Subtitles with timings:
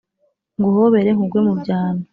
[0.57, 2.03] Nguhobere nkugwe mu byano